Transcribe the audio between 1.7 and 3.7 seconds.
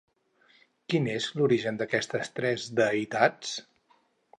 d'aquestes tres deïtats?